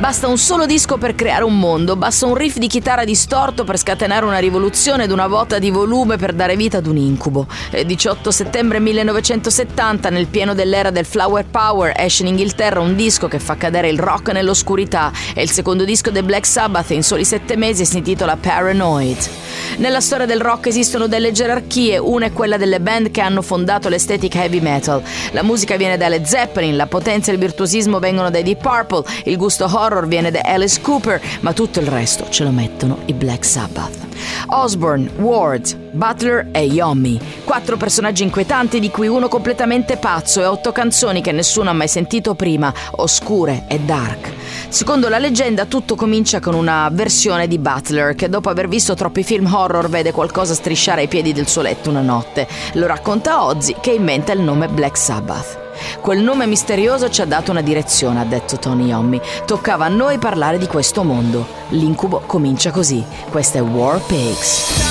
Basta 0.00 0.28
un 0.28 0.38
solo 0.38 0.64
disco 0.64 0.96
per 0.96 1.14
creare 1.14 1.44
un 1.44 1.58
mondo, 1.58 1.94
basta 1.94 2.24
un 2.24 2.34
riff 2.34 2.56
di 2.56 2.68
chitarra 2.68 3.04
distorto 3.04 3.64
per 3.64 3.76
scatenare 3.76 4.24
una 4.24 4.38
rivoluzione 4.38 5.04
ed 5.04 5.10
una 5.10 5.28
botta 5.28 5.58
di 5.58 5.68
volume 5.68 6.16
per 6.16 6.32
dare 6.32 6.56
vita 6.56 6.78
ad 6.78 6.86
un 6.86 6.96
incubo. 6.96 7.46
Il 7.72 7.84
18 7.84 8.30
settembre 8.30 8.80
1970, 8.80 10.08
nel 10.08 10.26
pieno 10.28 10.54
dell'era 10.54 10.88
del 10.90 11.04
Flower 11.04 11.44
Power, 11.44 11.92
esce 11.94 12.22
in 12.22 12.28
Inghilterra 12.28 12.80
un 12.80 12.96
disco 12.96 13.28
che 13.28 13.38
fa 13.38 13.56
cadere 13.56 13.90
il 13.90 13.98
rock 13.98 14.30
nell'oscurità. 14.32 15.12
È 15.34 15.42
il 15.42 15.50
secondo 15.50 15.84
disco 15.84 16.10
dei 16.10 16.22
Black 16.22 16.46
Sabbath 16.46 16.92
e 16.92 16.94
in 16.94 17.02
soli 17.02 17.26
sette 17.26 17.58
mesi 17.58 17.84
si 17.84 17.98
intitola 17.98 18.38
Paranoid. 18.38 19.28
Nella 19.76 20.00
storia 20.00 20.24
del 20.24 20.40
rock 20.40 20.68
esistono 20.68 21.08
delle 21.08 21.30
gerarchie, 21.30 21.98
una 21.98 22.26
è 22.26 22.32
quella 22.32 22.56
delle 22.56 22.80
band 22.80 23.10
che 23.10 23.20
hanno 23.20 23.42
fondato 23.42 23.90
l'estetica 23.90 24.42
heavy 24.42 24.60
metal. 24.60 25.02
La 25.32 25.42
musica 25.42 25.76
viene 25.76 25.98
dalle 25.98 26.24
Zeppelin, 26.24 26.74
la 26.74 26.86
potenza 26.86 27.30
e 27.30 27.34
il 27.34 27.40
virtuosismo 27.40 27.98
vengono 27.98 28.30
dai 28.30 28.42
Deep 28.42 28.62
Purple, 28.62 29.04
il 29.24 29.36
gusto 29.36 29.68
horror 29.70 29.89
viene 30.06 30.30
da 30.30 30.40
Alice 30.42 30.80
Cooper, 30.80 31.20
ma 31.40 31.52
tutto 31.52 31.80
il 31.80 31.86
resto 31.86 32.28
ce 32.28 32.44
lo 32.44 32.50
mettono 32.50 32.98
i 33.06 33.12
Black 33.12 33.44
Sabbath. 33.44 34.08
Osborne, 34.48 35.10
Ward, 35.16 35.76
Butler 35.92 36.48
e 36.52 36.64
Yommi. 36.64 37.20
Quattro 37.44 37.76
personaggi 37.76 38.22
inquietanti 38.22 38.80
di 38.80 38.90
cui 38.90 39.08
uno 39.08 39.28
completamente 39.28 39.96
pazzo 39.96 40.40
e 40.40 40.46
otto 40.46 40.72
canzoni 40.72 41.20
che 41.20 41.32
nessuno 41.32 41.70
ha 41.70 41.74
mai 41.74 41.88
sentito 41.88 42.34
prima, 42.34 42.72
oscure 42.92 43.64
e 43.66 43.78
dark. 43.80 44.29
Secondo 44.70 45.08
la 45.08 45.18
leggenda 45.18 45.66
tutto 45.66 45.96
comincia 45.96 46.38
con 46.38 46.54
una 46.54 46.88
versione 46.92 47.48
di 47.48 47.58
Butler 47.58 48.14
che 48.14 48.28
dopo 48.28 48.50
aver 48.50 48.68
visto 48.68 48.94
troppi 48.94 49.24
film 49.24 49.52
horror 49.52 49.88
vede 49.88 50.12
qualcosa 50.12 50.54
strisciare 50.54 51.02
ai 51.02 51.08
piedi 51.08 51.32
del 51.32 51.48
suo 51.48 51.60
letto 51.60 51.90
una 51.90 52.02
notte. 52.02 52.46
Lo 52.74 52.86
racconta 52.86 53.44
Ozzy 53.44 53.74
che 53.80 53.90
inventa 53.90 54.30
il 54.32 54.40
nome 54.40 54.68
Black 54.68 54.96
Sabbath. 54.96 55.58
Quel 56.00 56.20
nome 56.20 56.46
misterioso 56.46 57.10
ci 57.10 57.20
ha 57.20 57.26
dato 57.26 57.50
una 57.50 57.62
direzione, 57.62 58.20
ha 58.20 58.24
detto 58.24 58.58
Tony 58.58 58.86
Yommi. 58.86 59.20
Toccava 59.44 59.86
a 59.86 59.88
noi 59.88 60.18
parlare 60.18 60.56
di 60.56 60.68
questo 60.68 61.02
mondo. 61.02 61.46
L'incubo 61.70 62.22
comincia 62.24 62.70
così. 62.70 63.04
Questa 63.28 63.58
è 63.58 63.62
War 63.62 64.00
Pigs. 64.06 64.89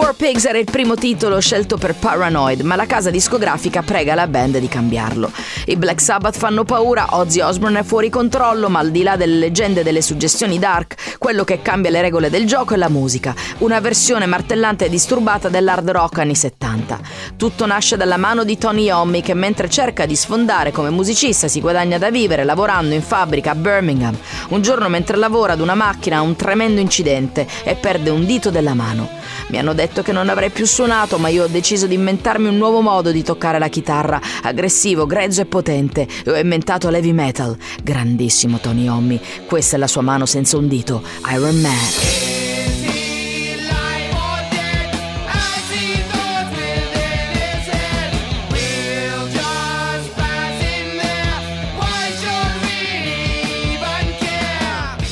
War 0.00 0.14
Pigs 0.14 0.46
era 0.46 0.56
il 0.56 0.64
primo 0.64 0.94
titolo 0.94 1.38
scelto 1.40 1.76
per 1.76 1.94
Paranoid, 1.94 2.62
ma 2.62 2.74
la 2.74 2.86
casa 2.86 3.10
discografica 3.10 3.82
prega 3.82 4.14
la 4.14 4.26
band 4.26 4.56
di 4.56 4.66
cambiarlo. 4.66 5.30
I 5.66 5.76
Black 5.76 6.00
Sabbath 6.00 6.38
fanno 6.38 6.64
paura, 6.64 7.08
Ozzy 7.10 7.40
Osbourne 7.40 7.80
è 7.80 7.82
fuori 7.82 8.08
controllo, 8.08 8.70
ma 8.70 8.78
al 8.78 8.90
di 8.90 9.02
là 9.02 9.16
delle 9.16 9.36
leggende 9.36 9.80
e 9.80 9.82
delle 9.82 10.00
suggestioni 10.00 10.58
dark, 10.58 11.18
quello 11.18 11.44
che 11.44 11.60
cambia 11.60 11.90
le 11.90 12.00
regole 12.00 12.30
del 12.30 12.46
gioco 12.46 12.72
è 12.72 12.78
la 12.78 12.88
musica, 12.88 13.34
una 13.58 13.78
versione 13.80 14.24
martellante 14.24 14.86
e 14.86 14.88
disturbata 14.88 15.50
dell'hard 15.50 15.90
rock 15.90 16.20
anni 16.20 16.34
70. 16.34 16.98
Tutto 17.36 17.66
nasce 17.66 17.98
dalla 17.98 18.16
mano 18.16 18.42
di 18.42 18.56
Tony 18.56 18.84
Iommi 18.84 19.20
che 19.20 19.34
mentre 19.34 19.68
cerca 19.68 20.06
di 20.06 20.16
sfondare 20.16 20.72
come 20.72 20.88
musicista 20.88 21.46
si 21.46 21.60
guadagna 21.60 21.98
da 21.98 22.10
vivere 22.10 22.44
lavorando 22.44 22.94
in 22.94 23.02
fabbrica 23.02 23.50
a 23.50 23.54
Birmingham. 23.54 24.16
Un 24.48 24.62
giorno 24.62 24.88
mentre 24.88 25.18
lavora 25.18 25.52
ad 25.52 25.60
una 25.60 25.74
macchina 25.74 26.16
ha 26.16 26.22
un 26.22 26.36
tremendo 26.36 26.80
incidente 26.80 27.46
e 27.64 27.74
perde 27.74 28.08
un 28.08 28.24
dito 28.24 28.48
della 28.48 28.72
mano. 28.72 29.18
Mi 29.48 29.58
hanno 29.58 29.74
detto 29.74 29.89
che 29.90 30.12
non 30.12 30.28
avrei 30.28 30.50
più 30.50 30.64
suonato, 30.64 31.18
ma 31.18 31.28
io 31.28 31.44
ho 31.44 31.48
deciso 31.48 31.86
di 31.86 31.94
inventarmi 31.94 32.48
un 32.48 32.56
nuovo 32.56 32.80
modo 32.80 33.10
di 33.10 33.22
toccare 33.22 33.58
la 33.58 33.68
chitarra, 33.68 34.20
aggressivo, 34.42 35.06
grezzo 35.06 35.40
e 35.40 35.46
potente, 35.46 36.06
e 36.24 36.30
ho 36.30 36.36
inventato 36.36 36.88
l'heavy 36.88 37.12
metal. 37.12 37.56
Grandissimo 37.82 38.58
Tony 38.58 38.88
Hommi, 38.88 39.20
questa 39.46 39.76
è 39.76 39.78
la 39.78 39.88
sua 39.88 40.02
mano 40.02 40.24
senza 40.24 40.56
un 40.56 40.68
dito, 40.68 41.02
Iron 41.30 41.60
Man. 41.60 42.29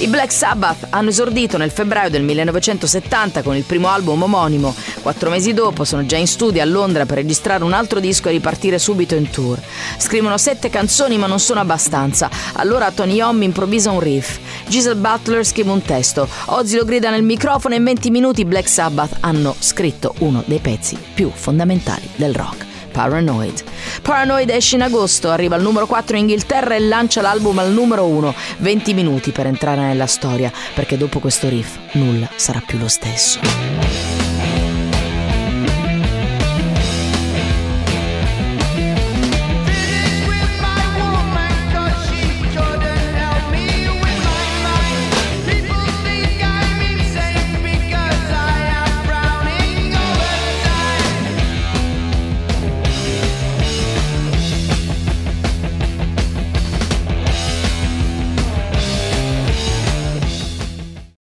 I 0.00 0.06
Black 0.06 0.30
Sabbath 0.30 0.86
hanno 0.90 1.08
esordito 1.08 1.56
nel 1.56 1.72
febbraio 1.72 2.08
del 2.08 2.22
1970 2.22 3.42
con 3.42 3.56
il 3.56 3.64
primo 3.64 3.88
album 3.88 4.22
omonimo. 4.22 4.72
Quattro 5.02 5.28
mesi 5.28 5.52
dopo 5.52 5.82
sono 5.82 6.06
già 6.06 6.16
in 6.16 6.28
studio 6.28 6.62
a 6.62 6.64
Londra 6.64 7.04
per 7.04 7.16
registrare 7.16 7.64
un 7.64 7.72
altro 7.72 7.98
disco 7.98 8.28
e 8.28 8.30
ripartire 8.30 8.78
subito 8.78 9.16
in 9.16 9.28
tour. 9.28 9.60
Scrivono 9.98 10.38
sette 10.38 10.70
canzoni 10.70 11.18
ma 11.18 11.26
non 11.26 11.40
sono 11.40 11.58
abbastanza. 11.58 12.30
Allora 12.52 12.92
Tony 12.92 13.14
Iommi 13.14 13.46
improvvisa 13.46 13.90
un 13.90 13.98
riff. 13.98 14.38
Giselle 14.68 15.00
Butler 15.00 15.44
scrive 15.44 15.72
un 15.72 15.82
testo. 15.82 16.28
Ozzy 16.44 16.76
lo 16.76 16.84
grida 16.84 17.10
nel 17.10 17.24
microfono 17.24 17.74
e 17.74 17.78
in 17.78 17.84
20 17.84 18.10
minuti 18.10 18.42
i 18.42 18.44
Black 18.44 18.68
Sabbath 18.68 19.16
hanno 19.18 19.56
scritto 19.58 20.14
uno 20.18 20.44
dei 20.46 20.60
pezzi 20.60 20.96
più 21.12 21.28
fondamentali 21.34 22.08
del 22.14 22.36
rock. 22.36 22.67
Paranoid. 22.98 23.62
Paranoid 24.02 24.50
esce 24.50 24.74
in 24.74 24.82
agosto, 24.82 25.30
arriva 25.30 25.54
al 25.54 25.62
numero 25.62 25.86
4 25.86 26.16
in 26.16 26.22
Inghilterra 26.22 26.74
e 26.74 26.80
lancia 26.80 27.20
l'album 27.20 27.56
al 27.60 27.70
numero 27.70 28.04
1. 28.06 28.34
20 28.58 28.92
minuti 28.92 29.30
per 29.30 29.46
entrare 29.46 29.82
nella 29.82 30.06
storia, 30.06 30.50
perché 30.74 30.96
dopo 30.96 31.20
questo 31.20 31.48
riff 31.48 31.76
nulla 31.92 32.28
sarà 32.34 32.60
più 32.66 32.76
lo 32.76 32.88
stesso. 32.88 33.97